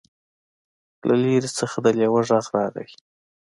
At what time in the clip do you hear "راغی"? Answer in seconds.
2.55-2.89